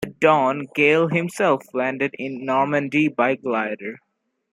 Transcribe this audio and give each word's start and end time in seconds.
At 0.03 0.19
dawn, 0.19 0.65
Gale 0.73 1.09
himself 1.09 1.61
landed 1.75 2.15
in 2.17 2.43
Normandy 2.43 3.07
by 3.07 3.35
glider. 3.35 3.99